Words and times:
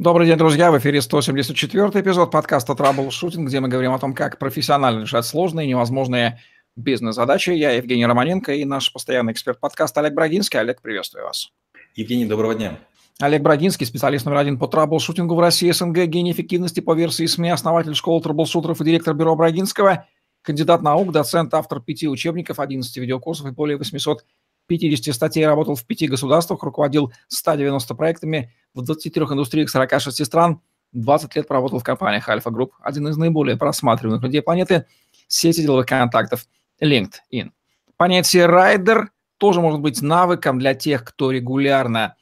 Добрый 0.00 0.28
день, 0.28 0.36
друзья! 0.36 0.70
В 0.70 0.78
эфире 0.78 1.02
174 1.02 1.88
эпизод 1.88 2.30
подкаста 2.30 2.76
«Траблшутинг», 2.76 3.48
где 3.48 3.58
мы 3.58 3.66
говорим 3.66 3.92
о 3.92 3.98
том, 3.98 4.14
как 4.14 4.38
профессионально 4.38 5.00
решать 5.00 5.26
сложные 5.26 5.66
и 5.66 5.70
невозможные 5.70 6.38
бизнес-задачи. 6.76 7.50
Я 7.50 7.72
Евгений 7.72 8.06
Романенко 8.06 8.54
и 8.54 8.64
наш 8.64 8.92
постоянный 8.92 9.32
эксперт 9.32 9.58
подкаста 9.58 9.98
Олег 9.98 10.14
Брагинский. 10.14 10.60
Олег, 10.60 10.82
приветствую 10.82 11.24
вас. 11.24 11.50
Евгений, 11.96 12.26
доброго 12.26 12.54
дня. 12.54 12.78
Олег 13.18 13.42
Брагинский, 13.42 13.86
специалист 13.86 14.24
номер 14.24 14.38
один 14.38 14.56
по 14.56 14.68
траблшутингу 14.68 15.34
в 15.34 15.40
России, 15.40 15.68
СНГ, 15.68 16.06
гений 16.06 16.30
эффективности 16.30 16.78
по 16.78 16.94
версии 16.94 17.26
СМИ, 17.26 17.50
основатель 17.50 17.96
школы 17.96 18.22
траблшутеров 18.22 18.80
и 18.80 18.84
директор 18.84 19.14
бюро 19.14 19.34
Брагинского, 19.34 20.06
кандидат 20.42 20.80
наук, 20.80 21.10
доцент, 21.10 21.52
автор 21.54 21.80
пяти 21.80 22.06
учебников, 22.06 22.60
11 22.60 22.96
видеокурсов 22.98 23.48
и 23.48 23.50
более 23.50 23.76
800 23.76 24.24
50 24.68 25.14
статей, 25.14 25.46
работал 25.46 25.74
в 25.74 25.84
пяти 25.84 26.06
государствах, 26.06 26.62
руководил 26.62 27.12
190 27.28 27.94
проектами 27.94 28.54
в 28.78 28.84
23 28.84 29.22
индустриях 29.24 29.70
46 29.70 30.24
стран, 30.24 30.60
20 30.92 31.36
лет 31.36 31.48
проработал 31.48 31.80
в 31.80 31.84
компаниях 31.84 32.28
Альфа 32.28 32.50
Групп, 32.50 32.74
один 32.80 33.08
из 33.08 33.16
наиболее 33.16 33.56
просматриваемых 33.56 34.22
людей 34.22 34.40
планеты, 34.40 34.86
сети 35.26 35.62
деловых 35.62 35.86
контактов 35.86 36.46
LinkedIn. 36.80 37.50
Понятие 37.96 38.46
«райдер» 38.46 39.10
тоже 39.36 39.60
может 39.60 39.80
быть 39.80 40.00
навыком 40.00 40.58
для 40.58 40.74
тех, 40.74 41.04
кто 41.04 41.30
регулярно 41.30 42.16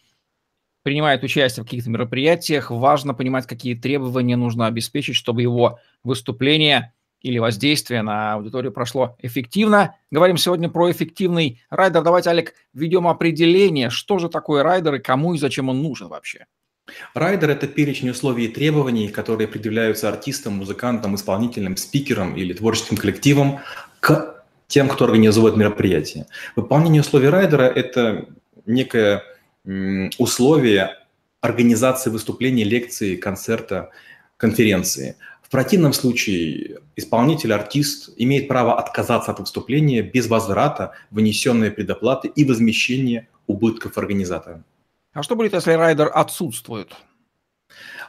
принимает 0.83 1.23
участие 1.23 1.63
в 1.63 1.67
каких-то 1.67 1.91
мероприятиях. 1.91 2.71
Важно 2.71 3.13
понимать, 3.13 3.47
какие 3.47 3.75
требования 3.75 4.37
нужно 4.37 4.67
обеспечить, 4.67 5.17
чтобы 5.17 5.43
его 5.43 5.79
выступление– 6.03 6.93
или 7.27 7.39
воздействие 7.39 8.03
на 8.03 8.35
аудиторию 8.35 8.71
прошло 8.71 9.17
эффективно. 9.21 9.97
Говорим 10.13 10.37
сегодня 10.37 10.69
про 10.69 10.93
эффективный 10.93 11.61
райдер. 11.71 12.03
Давайте, 12.03 12.31
Олег, 12.31 12.55
введем 12.73 13.09
определение, 13.09 13.91
что 13.91 14.19
же 14.19 14.29
такое 14.29 14.63
райдер 14.63 14.95
и 14.95 14.99
кому 15.01 15.35
и 15.35 15.39
зачем 15.39 15.69
он 15.69 15.83
нужен 15.83 16.07
вообще. 16.07 16.47
Райдер– 17.15 17.51
это 17.51 17.67
перечень 17.67 18.11
условий 18.11 18.45
и 18.45 18.49
требований, 18.49 19.09
которые 19.09 19.49
предъявляются 19.49 20.09
артистам, 20.09 20.53
музыкантам, 20.53 21.17
исполнителям, 21.17 21.77
спикерам 21.77 22.37
или 22.37 22.53
творческим 22.53 22.97
коллективам 22.97 23.59
к 23.99 24.45
тем, 24.69 24.89
кто 24.89 25.05
организует 25.07 25.57
мероприятие. 25.57 26.27
Выполнение 26.55 27.01
условий 27.01 27.29
райдера– 27.29 27.63
это 27.75 28.27
некое 28.67 29.25
условие 30.19 30.97
организации 31.41 32.11
выступления, 32.11 32.63
лекции, 32.63 33.17
концерта, 33.17 33.91
конференции. 34.37 35.17
В 35.47 35.49
противном 35.49 35.93
случае 35.93 36.81
исполнитель, 36.97 37.53
артист 37.53 38.11
имеет 38.17 38.49
право 38.49 38.81
отказаться 38.81 39.31
от 39.31 39.39
выступления 39.39 40.03
без 40.03 40.27
возврата 40.27 40.95
вынесенной 41.13 41.71
предоплаты 41.71 42.27
и 42.27 42.45
возмещения 42.45 43.29
убытков 43.47 43.97
организатора. 43.97 44.65
А 45.13 45.23
что 45.23 45.37
будет, 45.37 45.53
если 45.53 45.75
райдер 45.75 46.11
отсутствует? 46.13 46.97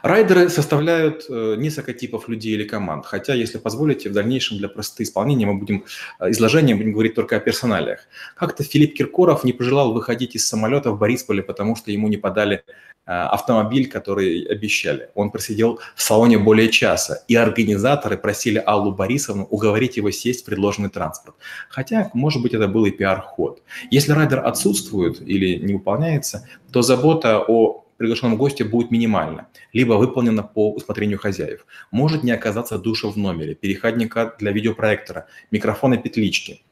Райдеры 0.02 0.48
составляют 0.48 1.26
э, 1.28 1.56
несколько 1.58 1.92
типов 1.92 2.28
людей 2.28 2.54
или 2.54 2.64
команд. 2.64 3.06
Хотя, 3.06 3.34
если 3.34 3.58
позволите, 3.58 4.08
в 4.08 4.12
дальнейшем 4.12 4.58
для 4.58 4.68
простоты 4.68 5.02
исполнения 5.02 5.46
мы 5.46 5.54
будем 5.54 5.84
э, 6.20 6.30
изложение 6.30 6.76
будем 6.76 6.92
говорить 6.92 7.14
только 7.14 7.36
о 7.36 7.40
персоналиях. 7.40 8.00
Как-то 8.36 8.62
Филипп 8.62 8.94
Киркоров 8.94 9.44
не 9.44 9.52
пожелал 9.52 9.92
выходить 9.92 10.36
из 10.36 10.46
самолета 10.46 10.92
в 10.92 10.98
Борисполе, 10.98 11.42
потому 11.42 11.76
что 11.76 11.90
ему 11.90 12.08
не 12.08 12.16
подали 12.16 12.62
э, 13.06 13.10
автомобиль, 13.10 13.88
который 13.88 14.42
обещали. 14.42 15.10
Он 15.14 15.30
просидел 15.30 15.80
в 15.96 16.02
салоне 16.02 16.38
более 16.38 16.68
часа, 16.68 17.24
и 17.26 17.34
организаторы 17.34 18.16
просили 18.16 18.62
Аллу 18.64 18.92
Борисовну 18.92 19.44
уговорить 19.44 19.96
его 19.96 20.10
сесть 20.12 20.42
в 20.42 20.44
предложенный 20.44 20.90
транспорт. 20.90 21.36
Хотя, 21.68 22.10
может 22.14 22.42
быть, 22.42 22.54
это 22.54 22.68
был 22.68 22.86
и 22.86 22.90
пиар-ход. 22.90 23.62
Если 23.90 24.12
райдер 24.12 24.46
отсутствует 24.46 25.20
или 25.20 25.56
не 25.56 25.74
выполняется, 25.74 26.48
то 26.70 26.82
забота 26.82 27.40
о 27.40 27.84
приглашенном 27.98 28.36
госте 28.38 28.64
будет 28.64 28.90
минимально, 28.90 29.48
либо 29.72 29.94
выполнено 29.94 30.42
по 30.42 30.72
усмотрению 30.72 31.18
хозяев. 31.18 31.66
Может 31.90 32.22
не 32.24 32.30
оказаться 32.30 32.78
душа 32.78 33.08
в 33.08 33.16
номере, 33.16 33.54
переходника 33.54 34.34
для 34.38 34.52
видеопроектора, 34.52 35.26
микрофона 35.50 35.98
петлички. 35.98 36.62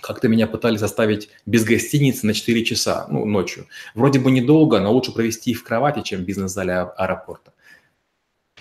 Как-то 0.00 0.28
меня 0.28 0.46
пытались 0.46 0.80
заставить 0.80 1.28
без 1.46 1.64
гостиницы 1.64 2.26
на 2.26 2.34
4 2.34 2.64
часа, 2.64 3.06
ну, 3.08 3.24
ночью. 3.24 3.66
Вроде 3.94 4.18
бы 4.18 4.30
недолго, 4.30 4.80
но 4.80 4.92
лучше 4.92 5.12
провести 5.12 5.54
в 5.54 5.62
кровати, 5.62 6.02
чем 6.02 6.20
в 6.20 6.24
бизнес-зале 6.24 6.72
а-, 6.72 6.90
аэропорта. 6.96 7.52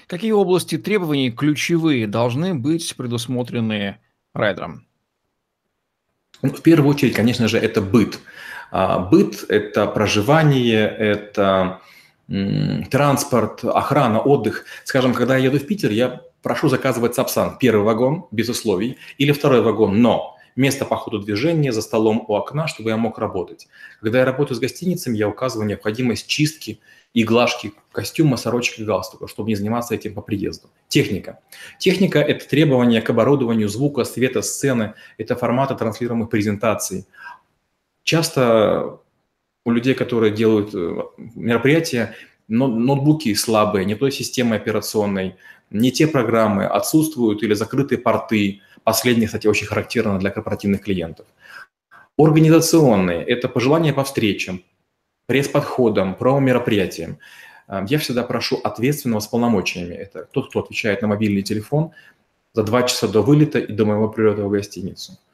Какие 0.05 0.33
области 0.33 0.77
требований 0.77 1.31
ключевые 1.31 2.05
должны 2.05 2.53
быть 2.53 2.95
предусмотрены 2.95 3.97
райдером? 4.33 4.85
Ну, 6.41 6.49
в 6.49 6.61
первую 6.61 6.89
очередь, 6.89 7.13
конечно 7.13 7.47
же, 7.47 7.57
это 7.57 7.81
быт. 7.81 8.19
А, 8.71 8.99
быт– 8.99 9.45
это 9.49 9.87
проживание, 9.87 10.87
это 10.87 11.81
транспорт, 12.89 13.63
охрана, 13.63 14.19
отдых. 14.19 14.65
Скажем, 14.83 15.13
когда 15.13 15.37
я 15.37 15.45
еду 15.45 15.59
в 15.59 15.65
Питер, 15.65 15.91
я 15.91 16.21
прошу 16.41 16.69
заказывать 16.69 17.15
Сапсан, 17.15 17.57
первый 17.57 17.83
вагон, 17.83 18.25
без 18.31 18.49
условий, 18.49 18.97
или 19.17 19.31
второй 19.31 19.61
вагон, 19.61 20.01
но 20.01 20.37
место 20.55 20.85
по 20.85 20.95
ходу 20.95 21.19
движения 21.19 21.71
за 21.71 21.81
столом 21.81 22.25
у 22.27 22.35
окна, 22.35 22.67
чтобы 22.67 22.89
я 22.89 22.97
мог 22.97 23.19
работать. 23.19 23.67
Когда 24.01 24.19
я 24.19 24.25
работаю 24.25 24.55
с 24.55 24.59
гостиницами, 24.59 25.17
я 25.17 25.27
указываю 25.27 25.67
необходимость 25.67 26.27
чистки 26.27 26.79
и 27.13 27.23
глажки 27.23 27.73
костюма, 27.91 28.37
сорочки 28.37 28.81
галстука, 28.81 29.27
чтобы 29.27 29.49
не 29.49 29.55
заниматься 29.55 29.93
этим 29.93 30.13
по 30.13 30.21
приезду. 30.21 30.69
Техника. 30.87 31.39
Техника– 31.77 32.19
это 32.21 32.47
требования 32.47 33.01
к 33.01 33.09
оборудованию 33.09 33.67
звука, 33.67 34.05
света, 34.05 34.41
сцены, 34.41 34.93
это 35.17 35.35
форматы 35.35 35.75
транслируемых 35.75 36.29
презентаций. 36.29 37.05
Часто 38.03 39.00
у 39.65 39.71
людей, 39.71 39.93
которые 39.93 40.33
делают 40.33 40.73
э, 40.73 41.03
мероприятия, 41.35 42.15
ноутбуки 42.47 43.33
слабые, 43.33 43.85
не 43.85 43.95
той 43.95 44.11
системы 44.11 44.55
операционной, 44.55 45.35
не 45.69 45.91
те 45.91 46.07
программы, 46.07 46.65
отсутствуют 46.65 47.43
или 47.43 47.53
закрытые 47.53 47.99
порты. 47.99 48.61
Последнее, 48.83 49.27
кстати, 49.27 49.47
очень 49.47 49.67
характерно 49.67 50.19
для 50.19 50.31
корпоративных 50.31 50.81
клиентов. 50.81 51.27
Организационные– 52.17 53.23
это 53.27 53.47
пожелания 53.47 53.93
по 53.93 54.03
встречам, 54.03 54.63
пресс-подходам, 55.27 56.15
промо-мероприятиям. 56.15 57.19
Э, 57.67 57.85
я 57.87 57.99
всегда 57.99 58.23
прошу 58.23 58.57
ответственного 58.63 59.19
с 59.19 59.27
полномочиями. 59.27 59.93
Это 59.93 60.25
тот, 60.31 60.49
кто 60.49 60.59
отвечает 60.59 61.01
на 61.01 61.07
мобильный 61.07 61.43
телефон 61.43 61.91
за 62.53 62.63
два 62.63 62.83
часа 62.83 63.07
до 63.07 63.21
вылета 63.21 63.59
и 63.59 63.71
до 63.71 63.85
моего 63.85 64.09
прилета 64.09 64.43
в 64.43 64.49
гостиницу– 64.49 65.17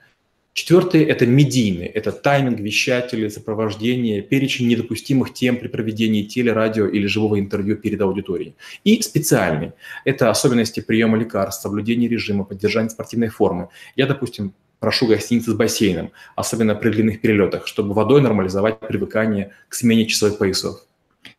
Четвертое– 0.58 1.06
это 1.08 1.28
медийные, 1.28 1.88
это 1.88 2.12
тайминг, 2.12 2.60
вещатели, 2.60 3.28
сопровождение, 3.28 4.24
перечень 4.24 4.68
недопустимых 4.68 5.32
тем 5.32 5.58
при 5.58 5.68
проведении 5.68 6.24
теле, 6.24 6.52
радио 6.52 6.88
или 6.88 7.06
живого 7.06 7.40
интервью 7.40 7.78
перед 7.78 8.02
аудиторией. 8.02 8.56
И 8.84 9.00
специальный– 9.04 9.74
это 10.04 10.32
особенности 10.32 10.80
приема 10.80 11.16
лекарств, 11.16 11.62
соблюдение 11.62 12.10
режима, 12.10 12.44
поддержание 12.44 12.90
спортивной 12.90 13.28
формы. 13.28 13.70
Я, 13.96 14.08
допустим, 14.08 14.52
прошу 14.80 15.06
гостиницы 15.06 15.52
с 15.52 15.54
бассейном, 15.54 16.10
особенно 16.36 16.74
при 16.74 16.90
длинных 16.90 17.22
перелетах, 17.22 17.68
чтобы 17.68 17.94
водой 17.94 18.24
нормализовать 18.24 18.80
привыкание 18.80 19.52
к 19.70 19.76
смене 19.76 20.08
часовых 20.08 20.40
поясов. 20.40 20.87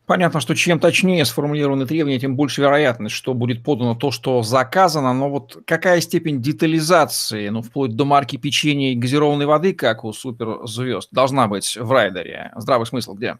Понятно, 0.09 0.39
что 0.39 0.55
чем 0.55 0.79
точнее 0.79 1.23
сформулированы 1.23 1.85
требования, 1.85 2.19
тем 2.19 2.35
больше 2.35 2.61
вероятность, 2.61 3.13
что 3.13 3.35
будет 3.35 3.63
подано 3.63 3.93
то, 3.93 4.09
что 4.09 4.41
заказано. 4.41 5.13
Но 5.13 5.29
вот 5.29 5.61
какая 5.67 6.01
степень 6.01 6.41
детализации, 6.41 7.49
ну, 7.49 7.61
вплоть 7.61 7.95
до 7.95 8.05
марки 8.05 8.35
печенья 8.35 8.91
и 8.91 8.95
газированной 8.95 9.45
воды, 9.45 9.71
как 9.75 10.03
у 10.03 10.11
суперзвезд, 10.11 11.09
должна 11.11 11.47
быть 11.47 11.77
в 11.77 11.91
райдере? 11.91 12.51
Здравый 12.55 12.87
смысл 12.87 13.13
где? 13.13 13.37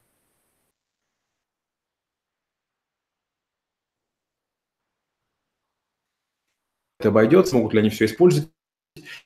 Это 7.00 7.10
обойдется, 7.10 7.56
могут 7.56 7.74
ли 7.74 7.80
они 7.80 7.90
все 7.90 8.06
использовать? 8.06 8.52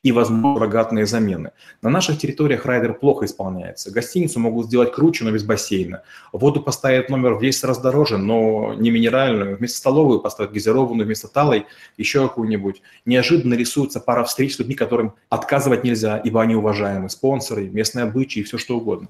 И, 0.02 0.12
возможно, 0.12 0.60
рогатные 0.60 1.06
замены. 1.06 1.50
На 1.82 1.90
наших 1.90 2.18
территориях 2.18 2.66
райдер 2.66 2.94
плохо 2.94 3.26
исполняется. 3.26 3.90
Гостиницу 3.90 4.40
могут 4.40 4.66
сделать 4.66 4.92
круче, 4.92 5.24
но 5.24 5.30
без 5.30 5.44
бассейна. 5.44 6.02
Воду 6.32 6.60
поставят 6.60 7.10
номер 7.10 7.34
в 7.34 7.40
10 7.40 7.64
раз 7.64 7.78
дороже, 7.78 8.18
но 8.18 8.74
не 8.74 8.90
минеральную. 8.90 9.56
Вместо 9.56 9.78
столовую 9.78 10.20
поставят 10.20 10.52
газированную, 10.52 11.06
вместо 11.06 11.28
талой 11.28 11.66
еще 11.96 12.22
какую-нибудь. 12.28 12.82
Неожиданно 13.04 13.54
рисуется 13.54 14.00
пара 14.00 14.24
встреч 14.24 14.56
с 14.56 14.58
людьми, 14.58 14.74
которым 14.74 15.14
отказывать 15.28 15.84
нельзя, 15.84 16.18
ибо 16.18 16.42
они 16.42 16.54
уважаемые 16.54 17.10
спонсоры, 17.10 17.68
местные 17.68 18.04
обычаи 18.04 18.40
и 18.40 18.44
все 18.44 18.58
что 18.58 18.76
угодно. 18.76 19.08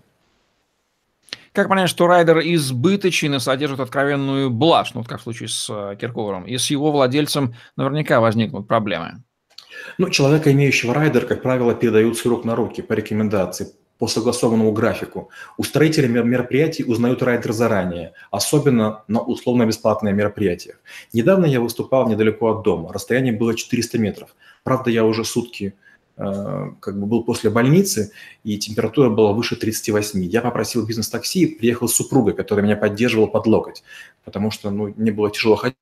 Как 1.55 1.69
понять, 1.69 1.89
что 1.89 2.09
райдер 2.09 2.41
избыточен 2.41 3.37
и 3.37 3.39
содержит 3.39 3.79
откровенную 3.79 4.51
блажь, 4.51 4.93
ну, 4.93 5.03
вот 5.03 5.09
как 5.09 5.21
в 5.21 5.23
случае 5.23 5.49
с 5.49 5.71
э, 5.71 5.97
Киркоровым, 6.01 6.49
и 6.49 6.59
с 6.59 6.69
его 6.69 6.91
владельцем 6.91 7.55
наверняка 7.77 8.19
возникнут 8.19 8.67
проблемы? 8.67 9.23
Ну, 9.99 10.11
человека, 10.11 10.53
имеющего 10.53 10.95
райдер, 10.95 11.27
как 11.27 11.43
правило, 11.43 11.75
передают 11.75 12.19
с 12.19 12.25
рук 12.25 12.45
на 12.45 12.57
руки 12.57 12.83
по 12.83 12.93
рекомендации, 12.93 13.69
по 13.99 14.07
согласованному 14.09 14.73
графику. 14.73 15.31
Устроители 15.57 16.07
мероприятий 16.07 16.85
узнают 16.85 17.23
райдер 17.23 17.53
заранее, 17.53 18.13
особенно 18.31 19.05
на 19.09 19.21
условно-бесплатные 19.21 20.13
мероприятия. 20.13 20.77
Недавно 21.13 21.47
я 21.47 21.61
выступал 21.61 22.09
недалеко 22.09 22.49
от 22.49 22.63
дома, 22.63 22.93
расстояние 22.93 23.33
было 23.33 23.55
400 23.55 23.99
метров. 23.99 24.35
Правда, 24.63 24.91
я 24.91 25.05
уже 25.05 25.25
сутки 25.25 25.75
как 26.17 27.01
бы 27.01 27.07
был 27.07 27.25
после 27.25 27.51
больницы, 27.51 28.13
и 28.45 28.57
температура 28.57 29.11
была 29.11 29.33
выше 29.33 29.57
38. 29.57 30.23
Я 30.25 30.43
попросил 30.43 30.87
бизнес-такси, 30.87 31.47
приехал 31.47 31.89
с 31.89 31.95
супругой, 31.95 32.35
которая 32.35 32.65
меня 32.65 32.77
поддерживала 32.77 33.27
под 33.27 33.47
локоть, 33.47 33.83
потому 34.25 34.53
что 34.53 34.71
ну, 34.71 34.95
мне 34.97 35.11
было 35.11 35.31
тяжело 35.31 35.57
ходить. 35.57 35.77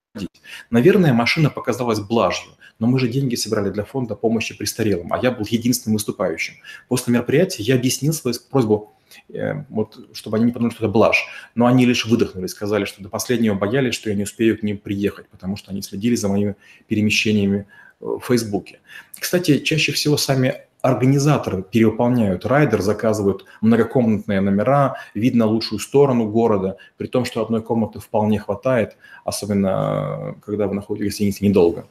Наверное, 0.70 1.12
машина 1.12 1.50
показалась 1.50 2.00
блажью, 2.00 2.52
но 2.79 2.87
мы 2.87 2.99
же 2.99 3.08
деньги 3.08 3.34
собирали 3.34 3.70
для 3.70 3.84
фонда 3.84 4.14
помощи 4.14 4.56
престарелым, 4.56 5.12
а 5.12 5.19
я 5.19 5.31
был 5.31 5.46
единственным 5.49 5.96
выступающим. 5.96 6.55
После 6.88 7.12
мероприятия 7.12 7.62
я 7.62 7.75
объяснил 7.75 8.14
свою 8.14 8.37
просьбу, 8.50 8.94
э, 9.28 9.64
вот, 9.69 9.99
чтобы 10.14 10.38
они 10.38 10.46
не 10.46 10.52
подумали, 10.52 10.75
что 10.75 10.85
это 10.85 10.93
блажь, 10.93 11.26
но 11.55 11.67
они 11.67 11.85
лишь 11.85 12.06
выдохнули, 12.06 12.46
сказали, 12.46 12.87
что 12.87 13.02
до 13.02 13.11
последнего 13.11 13.55
боялись, 13.55 13.94
что 13.94 14.08
я 14.08 14.17
не 14.17 14.23
успею 14.23 14.58
к 14.58 14.62
ним 14.62 14.78
приехать, 14.78 15.28
потому 15.28 15.56
что 15.56 15.70
они 15.70 15.82
следили 15.82 16.14
за 16.14 16.28
моими 16.28 16.56
перемещениями 16.88 17.67
в 18.02 18.20
Фейсбуке. 18.20 18.81
Кстати, 19.19 19.58
чаще 19.58 19.93
всего 19.93 20.16
сами 20.16 20.56
организаторы 20.82 21.62
перевыполняют 21.62 22.44
райдер, 22.44 22.82
заказывают 22.82 23.44
многокомнатные 23.60 24.40
номера, 24.40 24.96
видно 25.14 25.46
лучшую 25.46 25.78
сторону 25.78 26.28
города, 26.28 26.76
при 26.96 27.06
том, 27.06 27.25
что 27.25 27.40
одной 27.40 27.62
комнаты 27.62 28.00
вполне 28.00 28.40
хватает, 28.40 28.96
особенно 29.25 30.34
когда 30.44 30.66
вы 30.66 30.75
находитесь 30.75 31.06
в 31.06 31.10
гостинице 31.10 31.44
недолго. 31.44 31.87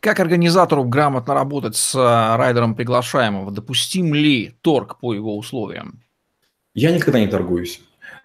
Как 0.00 0.18
организатору 0.18 0.82
грамотно 0.82 1.34
работать 1.34 1.76
с 1.76 1.94
э, 1.94 2.36
райдером 2.36 2.74
приглашаемого? 2.74 3.52
Допустим 3.52 4.12
ли 4.12 4.56
торг 4.60 4.98
по 4.98 5.14
его 5.14 5.38
условиям? 5.38 6.02
Я 6.74 6.90
никогда 6.90 7.20
не 7.20 7.28
торгуюсь 7.28 7.80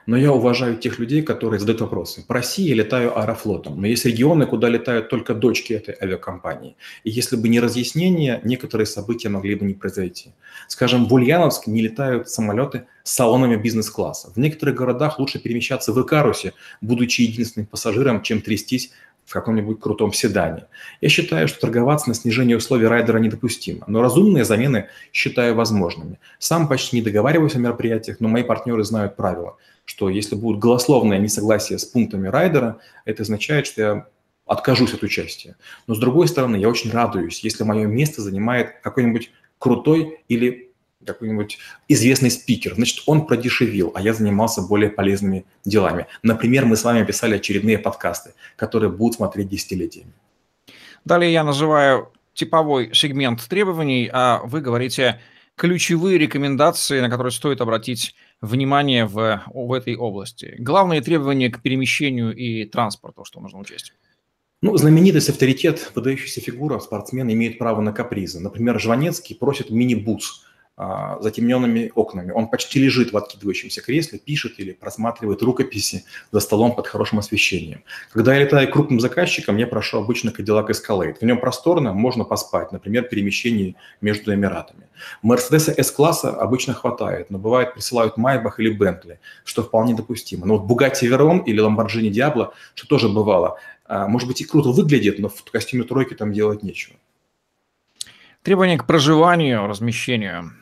но 0.08 0.18
я 0.18 0.32
уважаю 0.32 0.78
тех 0.78 1.00
людей, 1.00 1.22
которые 1.22 1.60
задают 1.60 1.82
вопросы. 1.82 2.26
По 2.26 2.34
России 2.34 2.68
я 2.68 2.76
летаю 2.76 3.20
аэрофлотом, 3.20 3.80
но 3.80 3.88
есть 3.88 4.06
регионы, 4.06 4.48
куда 4.48 4.70
летают 4.70 5.10
только 5.10 5.36
дочки 5.36 5.74
этой 5.74 5.96
авиакомпании. 6.02 6.78
И 7.04 7.12
если 7.12 7.36
бы 7.36 7.50
не 7.50 7.60
разъяснение, 7.60 8.40
некоторые 8.44 8.88
события 8.88 9.30
могли 9.30 9.56
бы 9.56 9.66
не 9.66 9.74
произойти. 9.74 10.32
Скажем, 10.68 11.08
в 11.08 11.14
Ульяновск 11.14 11.68
не 11.68 11.82
летают 11.82 12.30
самолеты 12.30 12.86
с 13.04 13.12
салонами 13.12 13.58
бизнес-класса. 13.58 14.32
В 14.34 14.38
некоторых 14.38 14.76
городах 14.76 15.20
лучше 15.20 15.40
перемещаться 15.40 15.92
в 15.92 16.02
Икарусе, 16.02 16.54
будучи 16.80 17.22
единственным 17.22 17.68
пассажиром, 17.68 18.22
чем 18.22 18.42
трястись 18.42 18.92
в 19.28 19.34
каком-нибудь 19.34 19.80
крутом 19.82 20.14
седане. 20.14 20.66
Я 21.02 21.10
считаю, 21.10 21.50
что 21.50 21.60
торговаться 21.60 22.08
на 22.08 22.16
снижение 22.16 22.56
условий 22.56 22.88
райдера 22.88 23.18
недопустимо, 23.18 23.84
но 23.86 24.02
разумные 24.02 24.46
замены 24.46 24.88
считаю 25.12 25.54
возможными. 25.54 26.18
Сам 26.40 26.70
почти 26.70 26.96
не 26.96 27.04
договариваюсь 27.04 27.56
о 27.56 27.60
мероприятиях, 27.60 28.22
но 28.22 28.30
мои 28.30 28.44
партнеры 28.44 28.86
знают 28.86 29.18
правила, 29.18 29.58
что 29.84 30.10
если 30.10 30.36
будет 30.36 30.60
голословное 30.60 31.20
несогласие 31.20 31.78
с 31.78 31.84
пунктами 31.84 32.30
райдера, 32.30 32.80
это 33.04 33.24
означает, 33.24 33.68
что 33.68 33.82
я 33.82 34.08
откажусь 34.46 34.94
от 34.94 35.04
участия. 35.04 35.58
Но 35.88 35.96
с 35.96 36.00
другой 36.00 36.30
стороны, 36.30 36.56
я 36.56 36.70
очень 36.70 36.90
радуюсь, 36.90 37.44
если 37.44 37.66
мое 37.66 37.86
место 37.86 38.22
занимает 38.22 38.80
какой-нибудь 38.82 39.32
крутой 39.60 40.22
или 40.30 40.67
какой-нибудь 41.06 41.60
известный 41.88 42.32
спикер, 42.32 42.76
значит, 42.76 43.04
он 43.06 43.26
продешевил, 43.26 43.92
а 43.96 44.02
я 44.02 44.14
занимался 44.14 44.62
более 44.62 44.90
полезными 44.90 45.46
делами. 45.66 46.08
Например, 46.24 46.66
мы 46.66 46.76
с 46.76 46.84
вами 46.84 47.06
писали 47.06 47.36
очередные 47.36 47.78
подкасты, 47.78 48.34
которые 48.56 48.92
будут 48.92 49.16
смотреть 49.16 49.50
десятилетиями. 49.50 50.12
Далее 51.06 51.32
я 51.32 51.44
называю 51.44 52.12
типовой 52.34 52.94
сегмент 52.94 53.48
требований, 53.48 54.10
а 54.12 54.42
вы 54.44 54.62
говорите 54.62 55.20
ключевые 55.56 56.18
рекомендации, 56.18 57.00
на 57.00 57.10
которые 57.10 57.32
стоит 57.32 57.62
обратить 57.62 58.16
внимание 58.42 59.06
в, 59.06 59.42
в 59.48 59.74
этой 59.74 59.96
области. 59.96 60.56
Главные 60.60 61.02
требования 61.02 61.50
к 61.50 61.62
перемещению 61.62 62.36
и 62.36 62.66
транспорту, 62.66 63.24
что 63.24 63.40
нужно 63.40 63.60
учесть. 63.60 63.94
Ну, 64.62 64.76
знаменитость, 64.76 65.30
авторитет, 65.30 65.92
выдающаяся 65.94 66.42
фигура, 66.42 66.80
спортсмен 66.80 67.32
имеет 67.32 67.60
право 67.60 67.80
на 67.82 67.94
капризы. 67.94 68.40
Например, 68.40 68.80
Жванецкий 68.80 69.36
просит 69.36 69.70
мини-бус– 69.70 70.44
а, 70.57 70.57
затемненными 70.78 71.92
окнами. 71.96 72.32
Он 72.32 72.48
почти 72.48 72.80
лежит 72.80 73.12
в 73.12 73.18
откидывающемся 73.18 73.82
кресле, 73.82 74.20
пишет 74.20 74.60
или 74.60 74.74
просматривает 74.74 75.42
рукописи 75.42 76.06
за 76.32 76.40
столом 76.40 76.76
под 76.76 76.86
хорошим 76.86 77.18
освещением. 77.18 77.84
Когда 78.12 78.36
я 78.36 78.44
летаю 78.44 78.72
крупным 78.72 79.00
заказчиком, 79.00 79.58
я 79.58 79.66
прошу 79.66 79.98
обычно 79.98 80.30
Cadillac 80.30 80.70
Escalade. 80.70 81.18
В 81.20 81.24
нем 81.24 81.40
просторно, 81.40 81.94
можно 81.94 82.26
поспать, 82.26 82.72
например, 82.72 83.04
перемещение 83.04 83.74
между 84.02 84.32
Эмиратами. 84.32 84.84
Мерседеса 85.24 85.74
S-класса 85.76 86.30
обычно 86.30 86.76
хватает, 86.76 87.32
но 87.32 87.40
бывает 87.40 87.74
присылают 87.74 88.18
Майбах 88.18 88.60
или 88.60 88.70
Бентли, 88.70 89.20
что 89.46 89.64
вполне 89.64 89.96
допустимо. 89.96 90.46
Но 90.46 90.58
вот 90.58 90.70
Bugatti 90.70 91.10
Veyron 91.10 91.44
или 91.46 91.60
Lamborghini 91.60 92.12
Diablo, 92.12 92.50
что 92.76 92.88
тоже 92.88 93.10
бывало, 93.10 93.58
а, 93.86 94.08
может 94.08 94.28
быть 94.28 94.42
и 94.42 94.46
круто 94.46 94.70
выглядит, 94.70 95.18
но 95.18 95.30
в 95.30 95.44
костюме 95.52 95.86
тройки 95.86 96.14
там 96.14 96.34
делать 96.34 96.62
нечего. 96.62 96.98
Требования 98.44 98.78
к 98.78 98.86
проживанию, 98.86 99.66
размещению– 99.66 100.54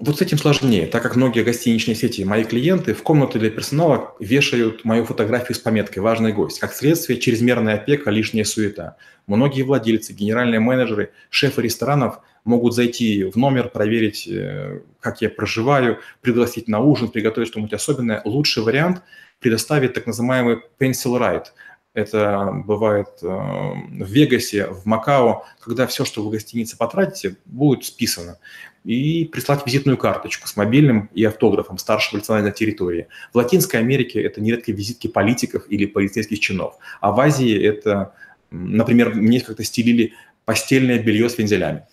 вот 0.00 0.16
с 0.18 0.22
этим 0.22 0.38
сложнее, 0.38 0.86
так 0.86 1.02
как 1.02 1.14
многие 1.14 1.44
гостиничные 1.44 1.94
сети, 1.94 2.24
мои 2.24 2.44
клиенты 2.44 2.94
в 2.94 3.02
комнаты 3.02 3.38
для 3.38 3.50
персонала 3.50 4.16
вешают 4.18 4.82
мою 4.84 5.04
фотографию 5.04 5.54
с 5.54 5.58
пометкой 5.58 6.02
«Важный 6.02 6.32
гость». 6.32 6.58
Как 6.58 6.72
следствие, 6.72 7.20
чрезмерная 7.20 7.74
опека, 7.74 8.10
лишняя 8.10 8.44
суета. 8.44 8.96
Многие 9.26 9.62
владельцы, 9.62 10.14
генеральные 10.14 10.58
менеджеры, 10.58 11.12
шефы 11.28 11.60
ресторанов 11.60 12.20
могут 12.44 12.74
зайти 12.74 13.24
в 13.24 13.36
номер, 13.36 13.68
проверить, 13.68 14.26
э, 14.26 14.80
как 15.00 15.20
я 15.20 15.28
проживаю, 15.28 15.98
пригласить 16.22 16.66
на 16.66 16.80
ужин, 16.80 17.08
приготовить 17.08 17.48
что-нибудь 17.48 17.74
особенное. 17.74 18.22
Лучший 18.24 18.62
вариант– 18.62 19.02
предоставить 19.38 19.92
так 19.92 20.06
называемый 20.06 20.60
pencil 20.78 21.18
ride– 21.18 21.46
это 21.92 22.52
бывает 22.52 23.08
э, 23.20 23.26
в 23.26 24.08
Вегасе, 24.08 24.66
в 24.66 24.86
Макао, 24.86 25.44
когда 25.60 25.88
все, 25.88 26.04
что 26.04 26.22
вы 26.22 26.28
в 26.28 26.32
гостинице 26.32 26.76
потратите, 26.76 27.36
будет 27.46 27.84
списано. 27.84 28.38
И 28.84 29.26
прислать 29.26 29.66
визитную 29.66 29.98
карточку 29.98 30.48
с 30.48 30.56
мобильным 30.56 31.10
и 31.12 31.22
автографом 31.24 31.76
старшего 31.76 32.18
лица 32.18 32.40
на 32.40 32.50
территории. 32.50 33.08
В 33.32 33.36
Латинской 33.36 33.78
Америке 33.78 34.22
это 34.22 34.40
нередко 34.40 34.72
визитки 34.72 35.06
политиков 35.06 35.64
или 35.68 35.84
полицейских 35.84 36.40
чинов. 36.40 36.76
А 37.00 37.12
в 37.12 37.20
Азии 37.20 37.62
это, 37.62 38.14
например, 38.50 39.14
мне 39.14 39.40
как-то 39.40 39.64
стелили 39.64 40.14
постельное 40.46 40.98
белье 40.98 41.28
с 41.28 41.36
вензелями. 41.36 41.86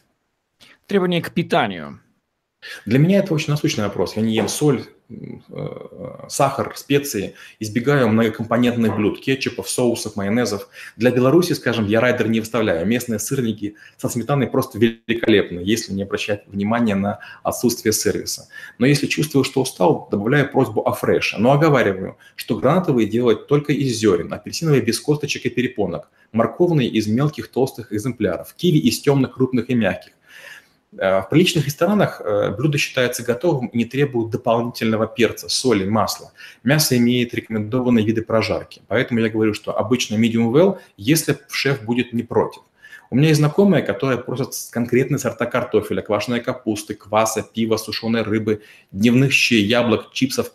Требования 0.86 1.22
к 1.22 1.34
питанию. 1.34 2.00
Для 2.86 3.00
меня 3.00 3.20
это 3.20 3.34
очень 3.34 3.52
насущный 3.52 3.84
вопрос. 3.84 4.16
Я 4.16 4.22
не 4.22 4.34
ем 4.34 4.48
соль, 4.48 4.86
сахар, 6.28 6.74
специи, 6.76 7.36
избегаю 7.60 8.10
многокомпонентных 8.10 8.96
блюд, 8.96 9.22
кетчупов, 9.22 9.70
соусов, 9.70 10.16
майонезов. 10.16 10.68
Для 10.98 11.12
Беларуси, 11.12 11.54
скажем, 11.54 11.88
я 11.88 12.02
райдер 12.02 12.28
не 12.28 12.40
выставляю. 12.40 12.86
Местные 12.86 13.20
сырники 13.20 13.76
со 13.98 14.10
сметаной 14.10 14.48
просто 14.48 14.78
великолепны, 14.78 15.62
если 15.64 15.94
не 15.94 16.04
обращать 16.04 16.44
внимания 16.48 16.96
на 16.96 17.20
отсутствие 17.44 17.94
сервиса. 17.94 18.50
Но 18.78 18.86
если 18.86 19.08
чувствую, 19.08 19.44
что 19.44 19.62
устал, 19.62 20.08
добавляю 20.12 20.52
просьбу 20.52 20.82
о 20.82 20.92
фреше. 20.92 21.38
Но 21.38 21.52
оговариваю, 21.52 22.18
что 22.36 22.58
гранатовые 22.58 23.08
делать 23.08 23.48
только 23.48 23.72
из 23.74 23.96
зерен, 23.98 24.34
апельсиновые 24.34 24.82
без 24.82 25.00
косточек 25.00 25.46
и 25.46 25.50
перепонок, 25.50 26.10
морковные 26.34 26.90
из 26.90 27.08
мелких 27.08 27.50
толстых 27.50 27.94
экземпляров, 27.94 28.54
киви 28.56 28.80
из 28.80 29.00
темных, 29.00 29.36
крупных 29.36 29.70
и 29.70 29.76
мягких. 29.76 30.12
Э, 30.96 31.22
в 31.22 31.30
приличных 31.30 31.66
ресторанах 31.66 32.22
э, 32.22 32.56
блюдо 32.56 32.78
считается 32.78 33.24
готовым 33.24 33.68
и 33.68 33.78
не 33.78 33.86
требует 33.86 34.30
дополнительного 34.30 35.08
перца, 35.08 35.50
соли, 35.50 35.88
масла. 35.88 36.32
Мясо 36.64 36.98
имеет 36.98 37.34
рекомендованные 37.34 38.06
виды 38.06 38.22
прожарки. 38.22 38.82
Поэтому 38.88 39.20
я 39.20 39.30
говорю, 39.30 39.54
что 39.54 39.78
обычно 39.78 40.16
medium 40.16 40.52
well, 40.52 40.80
если 40.96 41.38
шеф 41.50 41.84
будет 41.84 42.14
не 42.14 42.24
против. 42.24 42.62
У 43.10 43.16
меня 43.16 43.30
есть 43.30 43.40
знакомые, 43.40 43.84
которые 43.84 44.18
просят 44.18 44.54
конкретные 44.72 45.20
сорта 45.20 45.46
картофеля, 45.46 46.02
квашеной 46.02 46.42
капусты, 46.42 46.94
кваса, 46.94 47.42
пива, 47.42 47.78
сушеной 47.78 48.22
рыбы, 48.22 48.64
дневных 48.92 49.32
щей, 49.32 49.64
яблок, 49.64 50.12
чипсов, 50.12 50.52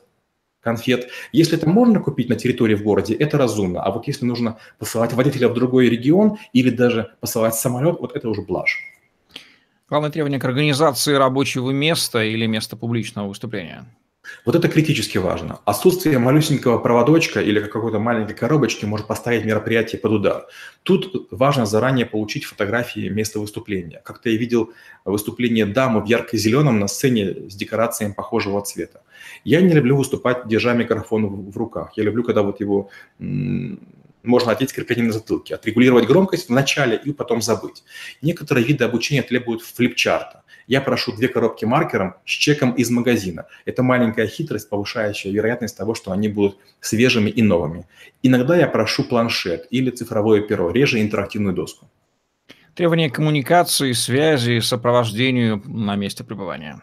конфет. 0.61 1.09
Если 1.33 1.57
это 1.59 1.69
можно 1.69 2.01
купить 2.01 2.29
на 2.29 2.37
территории 2.37 2.75
в 2.75 2.83
городе, 2.83 3.15
это 3.15 3.39
разумно. 3.39 3.83
А 3.83 3.91
вот 3.91 4.07
если 4.07 4.27
нужно 4.27 4.59
посылать 4.79 5.13
водителя 5.13 5.49
в 5.49 5.55
другой 5.55 5.89
регион 5.89 6.39
или 6.53 6.71
даже 6.71 7.15
посылать 7.21 7.55
самолет, 7.55 7.99
вот 8.01 8.15
это 8.15 8.29
уже 8.29 8.43
блажь. 8.43 8.92
Главное 9.93 10.11
требование 10.11 10.41
к 10.41 10.45
организации 10.47 11.13
рабочего 11.13 11.71
места 11.71 12.25
или 12.25 12.47
места 12.47 12.77
публичного 12.77 13.29
выступления. 13.29 13.85
Вот 14.47 14.55
это 14.55 14.67
критически 14.69 15.19
важно. 15.19 15.59
Отсутствие 15.67 16.19
малюсенького 16.19 16.79
проводочка 16.79 17.43
или 17.43 17.61
какой-то 17.61 17.99
маленькой 17.99 18.35
коробочки 18.35 18.87
может 18.87 19.07
поставить 19.07 19.45
мероприятие 19.45 20.01
под 20.01 20.13
удар. 20.13 20.47
Тут 20.83 21.29
важно 21.31 21.67
заранее 21.67 22.07
получить 22.07 22.45
фотографии 22.45 23.11
места 23.11 23.39
выступления. 23.39 24.01
Как-то 24.03 24.31
я 24.31 24.39
видел 24.39 24.73
выступление 25.05 25.67
дамы 25.67 26.01
в 26.01 26.07
ярко-зеленом 26.07 26.81
на 26.81 26.89
сцене 26.89 27.51
с 27.51 27.55
декорациями 27.55 28.15
похожего 28.15 28.63
цвета. 28.63 29.03
Я 29.45 29.61
не 29.61 29.75
люблю 29.75 29.99
выступать, 29.99 30.49
держа 30.49 30.73
микрофон 30.73 31.51
в 31.51 31.57
руках. 31.59 31.93
Я 31.97 32.05
люблю, 32.05 32.25
когда 32.25 32.41
вот 32.41 32.61
его 32.61 32.89
можно 34.23 34.53
одеть 34.53 34.73
креплений 34.73 35.07
на 35.07 35.13
затылке, 35.13 35.55
отрегулировать 35.55 36.07
громкость 36.07 36.49
в 36.49 36.53
начале 36.53 37.01
и 37.05 37.13
потом 37.13 37.43
забыть. 37.43 37.85
Некоторые 38.23 38.65
виды 38.67 38.85
обучения 38.85 39.23
требуют 39.23 39.63
флипчарта. 39.63 40.43
Я 40.67 40.81
прошу 40.81 41.13
две 41.13 41.29
коробки 41.29 41.65
маркером 41.65 42.15
с 42.25 42.31
чеком 42.31 42.73
из 42.73 42.89
магазина. 42.91 43.47
Это 43.65 43.83
маленькая 43.83 44.27
хитрость, 44.27 44.69
повышающая 44.69 45.33
вероятность 45.33 45.77
того, 45.77 45.95
что 45.95 46.13
они 46.13 46.29
будут 46.29 46.59
свежими 46.81 47.31
и 47.31 47.43
новыми. 47.43 47.87
Иногда 48.23 48.57
я 48.57 48.69
прошу 48.69 49.05
планшет 49.05 49.67
или 49.71 49.91
цифровое 49.91 50.43
перо, 50.43 50.71
реже 50.71 51.01
интерактивную 51.01 51.55
доску. 51.55 51.89
Требования 52.75 53.11
коммуникации, 53.11 53.93
связи, 53.93 54.61
сопровождению 54.61 55.63
на 55.67 55.95
месте 55.97 56.25
пребывания. 56.25 56.81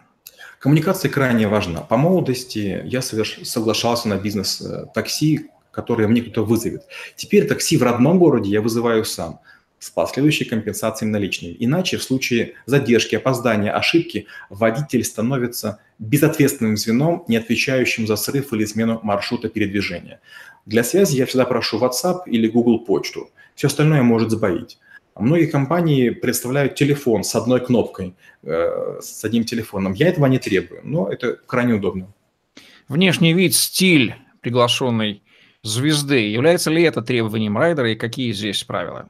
Коммуникация 0.59 1.09
крайне 1.09 1.47
важна. 1.47 1.81
По 1.81 1.97
молодости 1.97 2.81
я 2.83 3.01
соверш... 3.01 3.39
соглашался 3.43 4.09
на 4.09 4.17
бизнес 4.17 4.61
э, 4.61 4.85
такси, 4.93 5.49
которое 5.71 6.07
мне 6.07 6.21
кто-то 6.21 6.45
вызовет. 6.45 6.83
Теперь 7.15 7.47
такси 7.47 7.77
в 7.77 7.83
родном 7.83 8.19
городе 8.19 8.49
я 8.49 8.61
вызываю 8.61 9.05
сам 9.05 9.39
с 9.79 9.89
последующей 9.89 10.45
компенсацией 10.45 11.09
наличными. 11.09 11.55
Иначе 11.59 11.97
в 11.97 12.03
случае 12.03 12.53
задержки, 12.65 13.15
опоздания, 13.15 13.71
ошибки 13.71 14.27
водитель 14.49 15.03
становится 15.03 15.79
безответственным 15.99 16.77
звеном, 16.77 17.23
не 17.27 17.37
отвечающим 17.37 18.05
за 18.05 18.17
срыв 18.17 18.51
или 18.53 18.63
измену 18.65 18.99
маршрута 19.03 19.49
передвижения. 19.49 20.19
Для 20.65 20.83
связи 20.83 21.17
я 21.17 21.25
всегда 21.25 21.45
прошу 21.45 21.79
WhatsApp 21.79 22.23
или 22.27 22.47
Google 22.47 22.79
почту. 22.79 23.31
Все 23.55 23.67
остальное 23.67 24.03
может 24.03 24.31
сбоить. 24.31 24.79
Многие 25.15 25.47
компании 25.47 26.11
представляют 26.11 26.75
телефон 26.75 27.23
с 27.23 27.35
одной 27.35 27.59
кнопкой, 27.59 28.15
э, 28.43 28.99
с 29.01 29.23
одним 29.25 29.43
телефоном. 29.43 29.93
Я 29.93 30.07
этого 30.07 30.27
не 30.27 30.39
требую, 30.39 30.81
но 30.83 31.11
это 31.11 31.37
крайне 31.45 31.73
удобно. 31.73 32.13
Внешний 32.87 33.33
вид, 33.33 33.53
стиль 33.53 34.15
приглашенной 34.41 35.21
звезды. 35.63 36.29
Является 36.31 36.69
ли 36.71 36.83
это 36.83 37.01
требованием 37.01 37.57
райдера 37.57 37.91
и 37.91 37.95
какие 37.95 38.31
здесь 38.31 38.63
правила? 38.63 39.09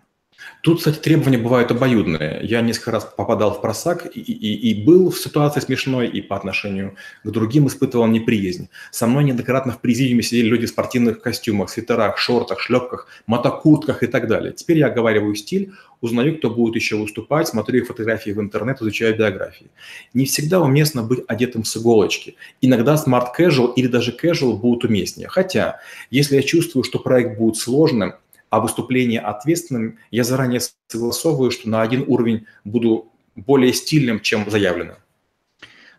Тут, 0.62 0.80
кстати, 0.80 0.98
требования 0.98 1.38
бывают 1.38 1.72
обоюдные. 1.72 2.40
Я 2.44 2.62
несколько 2.62 2.92
раз 2.92 3.06
попадал 3.06 3.54
в 3.54 3.62
просак 3.62 4.08
и, 4.14 4.20
и, 4.20 4.72
и 4.72 4.84
был 4.84 5.10
в 5.10 5.18
ситуации 5.18 5.62
смешной, 5.62 6.08
и 6.08 6.22
по 6.22 6.36
отношению 6.36 6.96
к 7.24 7.30
другим 7.30 7.68
испытывал 7.68 8.08
неприязнь. 8.08 8.70
Со 8.92 9.08
мной 9.08 9.24
неоднократно 9.24 9.72
в 9.72 9.80
президиуме 9.80 10.22
сидели 10.22 10.48
люди 10.48 10.66
в 10.66 10.70
спортивных 10.70 11.22
костюмах, 11.22 11.70
свитерах, 11.70 12.18
шортах, 12.18 12.60
шлепках, 12.60 13.08
мотокуртках 13.26 14.04
и 14.04 14.08
так 14.08 14.28
далее. 14.28 14.52
Теперь 14.52 14.80
я 14.80 14.88
оговариваю 14.88 15.36
стиль, 15.36 15.72
узнаю, 16.02 16.38
кто 16.38 16.50
будет 16.50 16.76
еще 16.76 16.98
выступать, 16.98 17.48
смотрю 17.48 17.80
их 17.80 17.88
фотографии 17.88 18.32
в 18.32 18.40
интернет, 18.40 18.82
изучаю 18.82 19.18
биографии. 19.18 19.68
Не 20.14 20.26
всегда 20.26 20.60
уместно 20.62 21.04
быть 21.04 21.24
одетым 21.28 21.64
с 21.64 21.78
иголочки. 21.78 22.36
Иногда 22.62 22.98
смарт 22.98 23.38
casual 23.38 23.74
или 23.76 23.88
даже 23.88 24.16
casual 24.16 24.58
будут 24.58 24.86
уместнее. 24.86 25.30
Хотя, 25.30 25.80
если 26.10 26.36
я 26.36 26.44
чувствую, 26.44 26.84
что 26.84 27.00
проект 27.00 27.38
будет 27.38 27.58
сложным, 27.58 28.16
а 28.50 28.60
выступление 28.60 29.20
ответственным, 29.20 30.00
я 30.12 30.24
заранее 30.24 30.62
согласовываю, 30.88 31.52
что 31.52 31.70
на 31.70 31.82
один 31.82 32.04
уровень 32.08 32.46
буду 32.64 33.12
более 33.36 33.74
стильным, 33.74 34.20
чем 34.20 34.50
заявлено. 34.50 34.96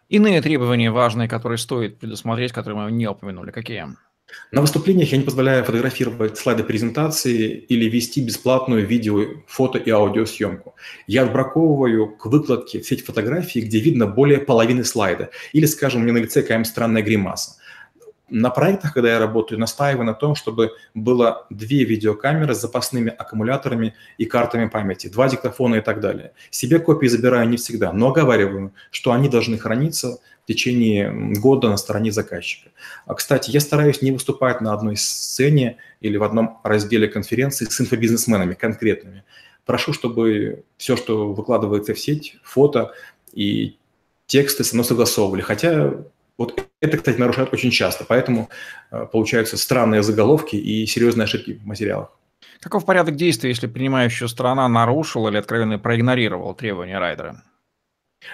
Иные 0.08 0.42
требования 0.42 0.90
важные, 0.90 1.28
которые 1.28 1.58
стоит 1.58 1.98
предусмотреть, 1.98 2.52
которые 2.52 2.84
мы 2.84 2.92
не 2.92 3.06
упомянули, 3.06 3.52
какие? 3.52 3.86
На 4.52 4.60
выступлениях 4.60 5.10
я 5.12 5.18
не 5.18 5.24
позволяю 5.24 5.64
фотографировать 5.64 6.38
слайды 6.38 6.64
презентации 6.64 7.50
или 7.68 7.88
вести 7.88 8.20
бесплатную 8.20 8.86
видео, 8.86 9.24
фото 9.46 9.78
и 9.78 9.90
аудиосъемку. 9.90 10.74
Я 11.06 11.24
отбраковываю 11.24 12.08
к 12.16 12.26
выкладке 12.26 12.82
сеть 12.82 13.04
фотографий, 13.04 13.60
где 13.60 13.80
видно 13.80 14.06
более 14.06 14.38
половины 14.38 14.84
слайда. 14.84 15.30
Или, 15.52 15.66
скажем, 15.66 16.00
у 16.00 16.04
меня 16.04 16.14
на 16.14 16.18
лице 16.18 16.42
какая-нибудь 16.42 16.68
странная 16.68 17.02
гримаса 17.02 17.59
на 18.30 18.50
проектах, 18.50 18.94
когда 18.94 19.10
я 19.12 19.18
работаю, 19.18 19.58
настаиваю 19.58 20.04
на 20.04 20.14
том, 20.14 20.34
чтобы 20.34 20.72
было 20.94 21.46
две 21.50 21.84
видеокамеры 21.84 22.54
с 22.54 22.60
запасными 22.60 23.10
аккумуляторами 23.10 23.94
и 24.18 24.24
картами 24.24 24.68
памяти, 24.68 25.08
два 25.08 25.28
диктофона 25.28 25.76
и 25.76 25.80
так 25.80 26.00
далее. 26.00 26.32
Себе 26.50 26.78
копии 26.78 27.06
забираю 27.06 27.48
не 27.48 27.56
всегда, 27.56 27.92
но 27.92 28.08
оговариваю, 28.08 28.72
что 28.90 29.12
они 29.12 29.28
должны 29.28 29.58
храниться 29.58 30.18
в 30.44 30.46
течение 30.46 31.12
года 31.40 31.68
на 31.68 31.76
стороне 31.76 32.12
заказчика. 32.12 32.70
А, 33.06 33.14
кстати, 33.14 33.50
я 33.50 33.60
стараюсь 33.60 34.02
не 34.02 34.12
выступать 34.12 34.60
на 34.60 34.72
одной 34.72 34.96
сцене 34.96 35.76
или 36.00 36.16
в 36.16 36.22
одном 36.22 36.60
разделе 36.64 37.08
конференции 37.08 37.66
с 37.66 37.80
инфобизнесменами 37.80 38.54
конкретными. 38.54 39.24
Прошу, 39.66 39.92
чтобы 39.92 40.64
все, 40.76 40.96
что 40.96 41.32
выкладывается 41.32 41.94
в 41.94 41.98
сеть, 41.98 42.36
фото 42.42 42.92
и 43.32 43.76
тексты 44.26 44.64
со 44.64 44.74
мной 44.74 44.84
согласовывали. 44.84 45.42
Хотя 45.42 45.94
вот 46.40 46.66
это, 46.80 46.96
кстати, 46.96 47.18
нарушают 47.18 47.52
очень 47.52 47.70
часто, 47.70 48.06
поэтому 48.08 48.48
э, 48.90 49.06
получаются 49.12 49.58
странные 49.58 50.02
заголовки 50.02 50.56
и 50.56 50.86
серьезные 50.86 51.24
ошибки 51.24 51.52
в 51.52 51.66
материалах. 51.66 52.08
Каков 52.60 52.86
порядок 52.86 53.16
действий, 53.16 53.50
если 53.50 53.66
принимающая 53.66 54.26
сторона 54.26 54.66
нарушила 54.66 55.28
или 55.28 55.36
откровенно 55.36 55.78
проигнорировала 55.78 56.54
требования 56.54 56.98
райдера? 56.98 57.42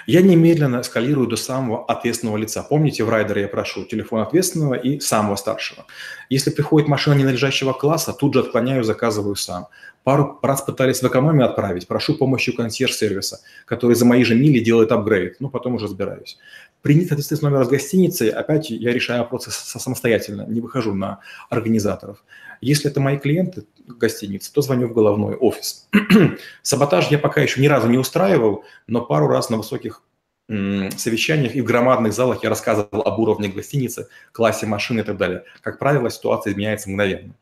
Я 0.06 0.22
немедленно 0.22 0.80
эскалирую 0.80 1.26
до 1.26 1.36
самого 1.36 1.84
ответственного 1.84 2.36
лица. 2.36 2.62
Помните, 2.62 3.02
в 3.04 3.08
райдере 3.08 3.42
я 3.42 3.48
прошу 3.48 3.84
телефон 3.84 4.20
ответственного 4.20 4.74
и 4.74 5.00
самого 5.00 5.36
старшего. 5.36 5.84
Если 6.28 6.50
приходит 6.50 6.88
машина 6.88 7.14
ненадлежащего 7.14 7.72
класса, 7.72 8.12
тут 8.12 8.34
же 8.34 8.40
отклоняю, 8.40 8.84
заказываю 8.84 9.36
сам. 9.36 9.66
Пару 10.02 10.38
раз 10.42 10.62
пытались 10.62 11.02
в 11.02 11.06
экономию 11.06 11.46
отправить, 11.46 11.86
прошу 11.88 12.14
помощи 12.14 12.52
консьерж-сервиса, 12.52 13.40
который 13.64 13.96
за 13.96 14.04
мои 14.04 14.22
же 14.24 14.36
мили 14.36 14.60
делает 14.60 14.92
апгрейд, 14.92 15.36
ну, 15.40 15.50
потом 15.50 15.74
уже 15.74 15.86
разбираюсь. 15.86 16.38
Принят 16.86 17.08
соответственно 17.08 17.50
номер 17.50 17.64
с 17.64 17.68
гостиницей, 17.68 18.30
опять 18.30 18.70
я 18.70 18.92
решаю 18.92 19.22
вопросы 19.22 19.50
самостоятельно, 19.50 20.46
не 20.46 20.60
выхожу 20.60 20.94
на 20.94 21.18
организаторов. 21.50 22.22
Если 22.60 22.88
это 22.88 23.00
мои 23.00 23.18
клиенты 23.18 23.66
гостиницы, 23.88 24.52
то 24.52 24.62
звоню 24.62 24.86
в 24.86 24.92
головной 24.92 25.34
офис. 25.34 25.88
Саботаж 26.62 27.08
я 27.08 27.18
пока 27.18 27.40
еще 27.40 27.60
ни 27.60 27.66
разу 27.66 27.88
не 27.88 27.98
устраивал, 27.98 28.62
но 28.86 29.04
пару 29.04 29.26
раз 29.26 29.50
на 29.50 29.56
высоких 29.56 30.04
совещаниях 30.48 31.56
и 31.56 31.60
в 31.60 31.64
громадных 31.64 32.12
залах 32.12 32.44
я 32.44 32.50
рассказывал 32.50 33.02
об 33.02 33.18
уровне 33.18 33.48
гостиницы, 33.48 34.06
классе 34.30 34.66
машины 34.66 35.00
и 35.00 35.02
так 35.02 35.16
далее. 35.16 35.42
Как 35.62 35.80
правило, 35.80 36.08
ситуация 36.08 36.52
изменяется 36.52 36.88
мгновенно. 36.88 37.34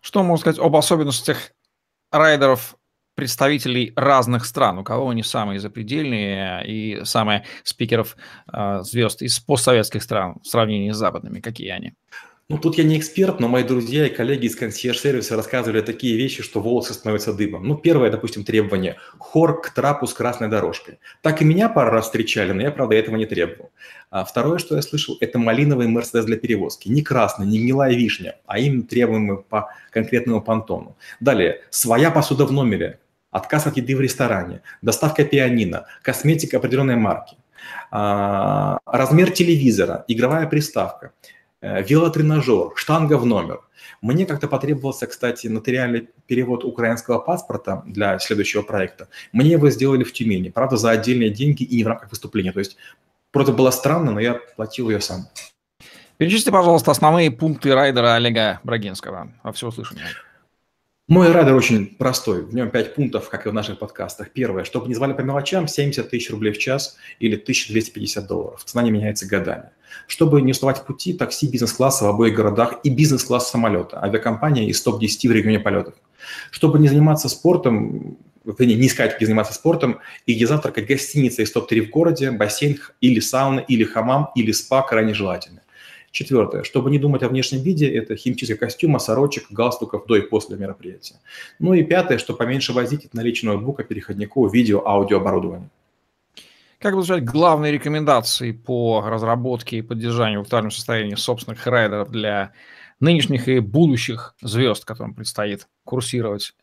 Что 0.00 0.22
можно 0.22 0.42
сказать 0.42 0.60
об 0.60 0.76
особенностях 0.76 1.50
райдеров 2.12 2.76
представителей 3.16 3.92
разных 3.96 4.44
стран, 4.44 4.78
у 4.78 4.84
кого 4.84 5.10
они 5.10 5.24
самые 5.24 5.58
запредельные 5.58 6.64
и 6.66 7.04
самые 7.04 7.44
спикеров 7.64 8.16
э, 8.52 8.80
звезд 8.82 9.22
из 9.22 9.40
постсоветских 9.40 10.02
стран 10.02 10.36
в 10.42 10.46
сравнении 10.46 10.92
с 10.92 10.96
западными, 10.96 11.40
какие 11.40 11.70
они? 11.70 11.94
Ну, 12.48 12.58
тут 12.58 12.78
я 12.78 12.84
не 12.84 12.96
эксперт, 12.96 13.40
но 13.40 13.48
мои 13.48 13.64
друзья 13.64 14.06
и 14.06 14.14
коллеги 14.14 14.46
из 14.46 14.54
консьерж-сервиса 14.54 15.34
рассказывали 15.34 15.80
такие 15.80 16.16
вещи, 16.16 16.44
что 16.44 16.60
волосы 16.60 16.94
становятся 16.94 17.32
дыбом. 17.32 17.66
Ну, 17.66 17.74
первое, 17.74 18.08
допустим, 18.08 18.44
требование– 18.44 18.98
хор 19.18 19.60
к 19.60 19.70
трапу 19.70 20.06
с 20.06 20.14
красной 20.14 20.48
дорожкой. 20.48 21.00
Так 21.22 21.42
и 21.42 21.44
меня 21.44 21.68
пару 21.68 21.90
раз 21.90 22.04
встречали, 22.04 22.52
но 22.52 22.62
я, 22.62 22.70
правда, 22.70 22.94
этого 22.94 23.16
не 23.16 23.26
требовал. 23.26 23.72
А 24.10 24.24
второе, 24.24 24.58
что 24.58 24.76
я 24.76 24.82
слышал, 24.82 25.16
это 25.20 25.40
малиновый 25.40 25.88
Мерседес 25.88 26.24
для 26.24 26.36
перевозки. 26.36 26.88
Не 26.88 27.02
красный, 27.02 27.46
не 27.46 27.58
гнилая 27.58 27.94
вишня, 27.94 28.36
а 28.46 28.60
именно 28.60 28.84
требуемый 28.84 29.38
по 29.38 29.70
конкретному 29.90 30.40
понтону. 30.40 30.96
Далее, 31.18 31.62
своя 31.70 32.12
посуда 32.12 32.46
в 32.46 32.52
номере, 32.52 33.00
отказ 33.36 33.66
от 33.66 33.76
еды 33.76 33.96
в 33.96 34.00
ресторане, 34.00 34.62
доставка 34.82 35.24
пианино, 35.24 35.86
косметика 36.02 36.56
определенной 36.56 36.96
марки, 36.96 37.36
а, 37.90 38.78
размер 38.86 39.30
телевизора, 39.30 40.04
игровая 40.08 40.46
приставка– 40.46 41.12
Э, 41.62 41.82
велотренажер, 41.82 42.72
штанга 42.76 43.16
в 43.16 43.24
номер. 43.24 43.60
Мне 44.02 44.26
как-то 44.26 44.46
потребовался, 44.46 45.06
кстати, 45.06 45.46
нотариальный 45.46 46.08
перевод 46.26 46.64
украинского 46.64 47.18
паспорта 47.18 47.82
для 47.86 48.18
следующего 48.18 48.62
проекта. 48.62 49.08
Мне 49.32 49.52
его 49.52 49.70
сделали 49.70 50.04
в 50.04 50.12
Тюмени, 50.12 50.50
правда, 50.50 50.76
за 50.76 50.90
отдельные 50.90 51.30
деньги 51.30 51.62
и 51.62 51.76
не 51.76 51.84
в 51.84 51.86
рамках 51.86 52.10
выступления. 52.10 52.52
То 52.52 52.58
есть, 52.58 52.76
просто 53.32 53.52
было 53.52 53.70
странно, 53.70 54.12
но 54.12 54.20
я 54.20 54.34
платил 54.34 54.90
ее 54.90 55.00
сам. 55.00 55.28
Перечислите, 56.18 56.52
пожалуйста, 56.52 56.90
основные 56.90 57.30
пункты 57.30 57.74
райдера 57.74 58.14
Олега 58.14 58.60
Брагинского 58.62 59.32
во 59.42 59.52
всеуслышание. 59.52 60.04
Мой 61.08 61.30
райдер 61.30 61.54
очень 61.54 61.86
простой. 61.86 62.42
В 62.42 62.52
нем 62.52 62.68
5 62.68 62.96
пунктов, 62.96 63.28
как 63.28 63.46
и 63.46 63.48
в 63.48 63.54
наших 63.54 63.78
подкастах. 63.78 64.32
Первое, 64.32 64.64
чтобы 64.64 64.88
не 64.88 64.94
звали 64.94 65.12
по 65.12 65.20
мелочам, 65.20 65.68
70 65.68 66.10
тысяч 66.10 66.30
рублей 66.30 66.52
в 66.52 66.58
час 66.58 66.96
или 67.20 67.36
1250 67.36 68.26
долларов. 68.26 68.64
Цена 68.64 68.82
не 68.82 68.90
меняется 68.90 69.24
годами. 69.24 69.70
Чтобы 70.08 70.42
не 70.42 70.50
уставать 70.50 70.78
в 70.78 70.84
пути, 70.84 71.14
такси 71.14 71.46
бизнес-класса 71.46 72.06
в 72.06 72.08
обоих 72.08 72.34
городах 72.34 72.80
и 72.82 72.90
бизнес-класс 72.90 73.48
самолета, 73.48 74.02
авиакомпания 74.02 74.66
из 74.66 74.82
топ-10 74.82 75.28
в 75.28 75.30
регионе 75.30 75.60
полетов. 75.60 75.94
Чтобы 76.50 76.80
не 76.80 76.88
заниматься 76.88 77.28
спортом, 77.28 78.18
не 78.44 78.86
искать, 78.88 79.16
где 79.16 79.26
заниматься 79.26 79.54
спортом, 79.54 80.00
и 80.26 80.34
где 80.34 80.48
завтракать 80.48 80.88
гостиница 80.88 81.42
из 81.42 81.52
топ-3 81.52 81.82
в 81.82 81.90
городе, 81.90 82.32
бассейн 82.32 82.80
или 83.00 83.20
сауна, 83.20 83.60
или 83.60 83.84
хамам, 83.84 84.30
или 84.34 84.50
спа 84.50 84.82
крайне 84.82 85.14
желательно. 85.14 85.62
Четвертое. 86.16 86.62
Чтобы 86.62 86.90
не 86.90 86.98
думать 86.98 87.22
о 87.24 87.28
внешнем 87.28 87.60
виде, 87.60 87.86
это 87.94 88.16
химчистка 88.16 88.56
костюма, 88.56 88.98
сорочек, 88.98 89.50
галстуков 89.50 90.06
до 90.06 90.16
и 90.16 90.22
после 90.22 90.56
мероприятия. 90.56 91.16
Ну 91.58 91.74
и 91.74 91.82
пятое, 91.82 92.16
что 92.16 92.32
поменьше 92.32 92.72
возить 92.72 93.04
от 93.04 93.12
наличия 93.12 93.44
ноутбука, 93.44 93.84
переходников, 93.84 94.50
видео, 94.50 94.82
аудиооборудования. 94.86 95.68
Как 96.78 96.94
бы 96.94 97.04
сказать, 97.04 97.22
главные 97.22 97.70
рекомендации 97.70 98.52
по 98.52 99.04
разработке 99.06 99.76
и 99.76 99.82
поддержанию 99.82 100.40
в 100.40 100.44
актуальном 100.44 100.70
состоянии 100.70 101.16
собственных 101.16 101.66
райдеров 101.66 102.10
для 102.10 102.52
нынешних 102.98 103.46
и 103.48 103.58
будущих 103.58 104.36
звезд, 104.40 104.86
которым 104.86 105.12
предстоит 105.12 105.68
курсировать 105.84 106.54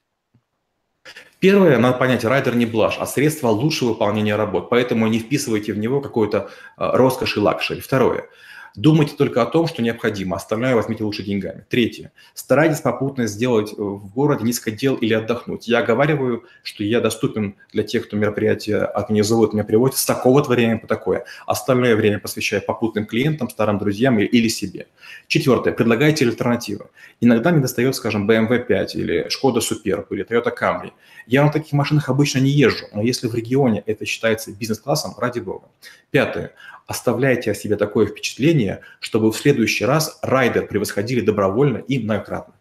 Первое, 1.40 1.78
надо 1.78 1.98
понять, 1.98 2.24
райдер 2.24 2.56
не 2.56 2.66
блажь, 2.66 2.98
а 2.98 3.06
средство 3.06 3.50
лучшего 3.50 3.90
выполнения 3.90 4.36
работ, 4.36 4.70
поэтому 4.70 5.06
не 5.08 5.20
вписывайте 5.20 5.74
в 5.74 5.78
него 5.78 6.02
какой-то 6.02 6.50
а, 6.78 6.98
роскошь 6.98 7.36
и 7.36 7.40
luxury. 7.42 7.82
Второе, 7.82 8.30
Думайте 8.76 9.14
только 9.16 9.44
о 9.44 9.46
том, 9.46 9.68
что 9.68 9.84
необходимо, 9.84 10.36
остальное 10.36 10.76
возьмите 10.76 11.04
лучше 11.04 11.22
деньгами. 11.22 11.64
Третье. 11.70 12.12
Старайтесь 12.34 12.82
попутно 12.82 13.28
сделать 13.28 13.72
э, 13.72 13.76
в 13.78 14.12
городе 14.14 14.44
несколько 14.44 14.72
дел 14.72 14.96
или 14.96 15.14
отдохнуть. 15.14 15.68
Я 15.68 15.80
оговариваю, 15.80 16.46
что 16.64 16.84
я 16.84 17.00
доступен 17.00 17.56
для 17.72 17.84
тех, 17.84 18.08
кто 18.08 18.18
мероприятие 18.18 18.80
организовывает, 18.80 19.54
меня 19.54 19.64
приводит 19.64 19.98
с 19.98 20.06
такого 20.06 20.42
времени 20.42 20.80
по 20.80 20.88
такое. 20.88 21.26
Остальное 21.46 21.96
время 21.96 22.18
посвящаю 22.20 22.64
попутным 22.64 23.06
клиентам, 23.06 23.48
старым 23.48 23.78
друзьям 23.78 24.20
или 24.20 24.48
себе. 24.48 24.88
Четвертое. 25.28 25.72
Предлагайте 25.72 26.26
альтернативы. 26.26 26.88
Иногда 27.22 27.52
мне 27.52 27.62
достает, 27.62 27.96
скажем, 27.96 28.28
BMW 28.30 28.66
5 28.66 28.96
или 28.96 29.28
Skoda 29.28 29.60
Superb 29.60 30.08
или 30.10 30.26
Toyota 30.26 30.52
Camry. 30.60 30.92
Я 31.28 31.44
на 31.44 31.52
таких 31.52 31.74
машинах 31.74 32.10
обычно 32.10 32.40
не 32.40 32.50
езжу, 32.50 32.88
но 32.92 33.04
если 33.04 33.28
в 33.28 33.36
регионе 33.36 33.84
это 33.86 34.06
считается 34.06 34.52
бизнес-классом, 34.52 35.14
ради 35.18 35.40
бога. 35.40 35.70
Пятое. 36.10 36.54
Оставляйте 36.88 37.52
о 37.52 37.56
себе 37.56 37.76
такое 37.76 38.08
впечатление, 38.08 38.82
чтобы 39.00 39.32
в 39.32 39.38
следующий 39.38 39.86
раз 39.86 40.20
райдер 40.22 40.68
превосходили 40.68 41.22
добровольно 41.22 41.78
и 41.78 42.00
многократно. 42.00 42.56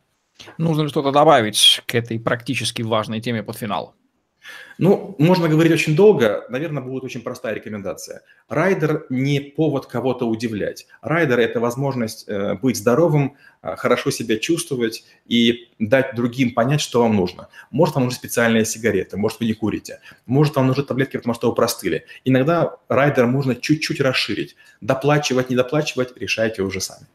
Нужно 0.59 0.83
ли 0.83 0.89
что-то 0.89 1.13
добавить 1.13 1.83
к 1.87 1.95
этой 1.95 2.19
практически 2.19 2.83
важной 2.83 3.21
теме 3.21 3.43
под 3.43 3.57
финал? 3.57 3.95
Ну, 4.79 5.15
можно 5.19 5.49
говорить 5.49 5.73
очень 5.73 5.95
долго. 5.95 6.45
Наверное, 6.49 6.83
будет 6.83 7.05
очень 7.05 7.23
простая 7.23 7.55
рекомендация. 7.55 8.23
Райдер 8.49 9.07
не 9.11 9.41
повод 9.41 9.87
кого-то 9.87 10.27
удивлять. 10.27 10.87
Райдер– 11.01 11.39
это 11.41 11.61
возможность 11.61 12.25
э, 12.29 12.55
быть 12.55 12.77
здоровым, 12.77 13.37
э, 13.63 13.77
хорошо 13.77 14.11
себя 14.11 14.39
чувствовать 14.39 15.05
и 15.27 15.69
дать 15.79 16.15
другим 16.15 16.53
понять, 16.53 16.81
что 16.81 17.03
вам 17.03 17.15
нужно. 17.15 17.49
Может, 17.71 17.95
вам 17.95 18.05
нужны 18.05 18.19
специальные 18.19 18.65
сигареты, 18.65 19.17
может, 19.17 19.41
вы 19.41 19.47
не 19.47 19.55
курите, 19.55 20.01
может, 20.27 20.57
вам 20.57 20.67
нужны 20.67 20.83
таблетки, 20.83 21.17
потому 21.17 21.35
что 21.35 21.49
вы 21.49 21.55
простыли. 21.55 22.07
Иногда 22.25 22.77
райдер 22.89 23.27
можно 23.27 23.55
чуть-чуть 23.55 24.01
расширить. 24.01 24.57
Доплачивать, 24.81 25.51
не 25.51 25.57
доплачивать– 25.57 26.13
решайте 26.17 26.63
уже 26.63 26.81
сами. 26.81 27.07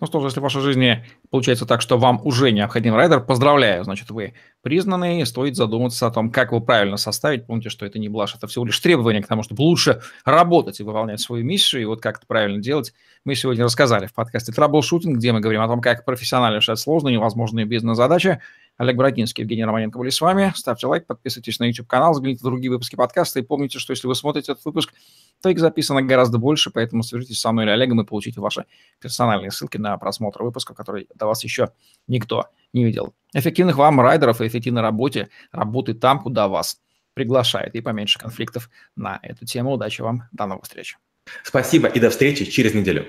Ну 0.00 0.06
что 0.06 0.20
ж, 0.20 0.24
если 0.24 0.40
в 0.40 0.42
вашей 0.42 0.60
жизни 0.60 1.04
получается 1.30 1.66
так, 1.66 1.80
что 1.80 1.96
вам 1.98 2.20
уже 2.24 2.52
необходим 2.52 2.94
райдер, 2.94 3.20
поздравляю, 3.20 3.84
значит, 3.84 4.10
вы 4.10 4.34
признаны, 4.62 5.24
стоит 5.24 5.56
задуматься 5.56 6.06
о 6.06 6.10
том, 6.10 6.30
как 6.30 6.48
его 6.50 6.60
правильно 6.60 6.96
составить. 6.96 7.46
Помните, 7.46 7.70
что 7.70 7.86
это 7.86 7.98
не 7.98 8.08
блажь, 8.08 8.34
это 8.34 8.46
всего 8.46 8.64
лишь 8.64 8.78
требование 8.80 9.22
к 9.22 9.26
тому, 9.26 9.42
чтобы 9.42 9.62
лучше 9.62 10.02
работать 10.24 10.80
и 10.80 10.82
выполнять 10.82 11.20
свою 11.20 11.44
миссию, 11.44 11.82
и 11.82 11.84
вот 11.84 12.00
как 12.00 12.18
это 12.18 12.26
правильно 12.26 12.60
делать, 12.60 12.92
мы 13.24 13.34
сегодня 13.34 13.64
рассказали 13.64 14.06
в 14.06 14.12
подкасте 14.12 14.52
«Траблшутинг», 14.52 15.16
где 15.16 15.32
мы 15.32 15.40
говорим 15.40 15.62
о 15.62 15.68
том, 15.68 15.80
как 15.80 16.04
профессионально 16.04 16.56
решать 16.56 16.78
сложные 16.78 17.14
невозможные 17.14 17.64
бизнес-задачи. 17.64 18.40
Олег 18.78 18.96
Брагинский, 18.96 19.42
Евгений 19.42 19.64
Романенко 19.64 19.98
были 19.98 20.10
с 20.10 20.20
вами. 20.20 20.52
Ставьте 20.56 20.86
лайк, 20.86 21.06
подписывайтесь 21.06 21.58
на 21.58 21.64
YouTube-канал, 21.64 22.12
взгляните 22.12 22.42
на 22.42 22.50
другие 22.50 22.70
выпуски 22.70 22.96
подкаста 22.96 23.38
и 23.38 23.42
помните, 23.42 23.78
что 23.78 23.92
если 23.92 24.08
вы 24.08 24.14
смотрите 24.14 24.52
этот 24.52 24.64
выпуск, 24.64 24.92
то 25.42 25.48
их 25.48 25.58
записано 25.58 26.02
гораздо 26.02 26.38
больше, 26.38 26.70
поэтому 26.70 27.02
свяжитесь 27.02 27.40
со 27.40 27.52
мной 27.52 27.64
или 27.64 27.72
Олегом 27.72 28.00
и 28.00 28.04
получите 28.04 28.40
ваши 28.40 28.64
персональные 29.00 29.50
ссылки 29.50 29.76
на 29.76 29.96
просмотр 29.98 30.42
выпуска, 30.42 30.74
который 30.74 31.08
до 31.14 31.26
вас 31.26 31.42
еще 31.44 31.70
никто 32.06 32.46
не 32.72 32.84
видел. 32.84 33.14
Эффективных 33.34 33.76
вам 33.76 34.00
райдеров 34.00 34.40
и 34.40 34.46
эффективной 34.46 34.82
работе, 34.82 35.28
работы 35.50 35.94
там, 35.94 36.20
куда 36.20 36.48
вас 36.48 36.80
приглашает, 37.14 37.74
и 37.74 37.80
поменьше 37.80 38.18
конфликтов 38.18 38.70
на 38.96 39.18
эту 39.22 39.44
тему. 39.44 39.72
Удачи 39.72 40.00
вам, 40.00 40.28
до 40.32 40.46
новых 40.46 40.64
встреч. 40.64 40.96
Спасибо 41.42 41.88
и 41.88 42.00
до 42.00 42.10
встречи 42.10 42.44
через 42.44 42.74
неделю. 42.74 43.06